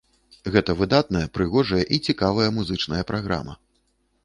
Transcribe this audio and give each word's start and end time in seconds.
Гэта 0.53 0.71
выдатная, 0.79 1.21
прыгожая 1.35 1.83
і 1.97 2.01
цікавая 2.09 2.49
музычная 2.59 3.03
праграма. 3.13 3.53